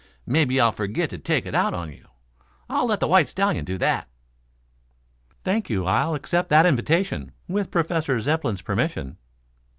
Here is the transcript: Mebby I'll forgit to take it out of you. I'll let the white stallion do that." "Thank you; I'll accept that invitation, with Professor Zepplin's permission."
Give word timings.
Mebby 0.25 0.59
I'll 0.59 0.71
forgit 0.71 1.11
to 1.11 1.19
take 1.19 1.45
it 1.45 1.53
out 1.53 1.75
of 1.75 1.91
you. 1.91 2.07
I'll 2.67 2.87
let 2.87 2.99
the 2.99 3.07
white 3.07 3.29
stallion 3.29 3.63
do 3.63 3.77
that." 3.77 4.07
"Thank 5.43 5.69
you; 5.69 5.85
I'll 5.85 6.15
accept 6.15 6.49
that 6.49 6.65
invitation, 6.65 7.33
with 7.47 7.69
Professor 7.69 8.19
Zepplin's 8.19 8.63
permission." 8.63 9.17